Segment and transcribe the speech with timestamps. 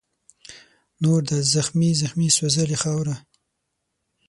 [1.03, 3.15] نور دا زخمې زخمي سوځلې خاوره